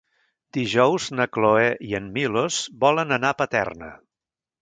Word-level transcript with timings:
Dijous 0.55 1.09
na 1.17 1.27
Cloè 1.37 1.67
i 1.89 1.93
en 1.99 2.09
Milos 2.17 2.59
volen 2.85 3.17
anar 3.17 3.33
a 3.35 3.39
Paterna. 3.43 3.93